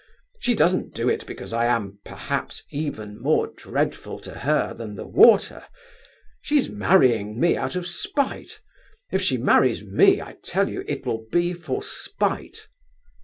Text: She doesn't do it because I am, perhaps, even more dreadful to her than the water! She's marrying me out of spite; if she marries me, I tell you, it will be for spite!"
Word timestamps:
She 0.39 0.55
doesn't 0.55 0.95
do 0.95 1.07
it 1.09 1.27
because 1.27 1.53
I 1.53 1.67
am, 1.67 1.99
perhaps, 2.03 2.63
even 2.71 3.21
more 3.21 3.53
dreadful 3.55 4.17
to 4.21 4.31
her 4.33 4.73
than 4.73 4.95
the 4.95 5.05
water! 5.05 5.65
She's 6.41 6.69
marrying 6.69 7.39
me 7.39 7.55
out 7.55 7.75
of 7.75 7.85
spite; 7.85 8.59
if 9.11 9.21
she 9.21 9.37
marries 9.37 9.83
me, 9.83 10.19
I 10.19 10.37
tell 10.43 10.69
you, 10.69 10.83
it 10.87 11.05
will 11.05 11.27
be 11.31 11.53
for 11.53 11.83
spite!" 11.83 12.67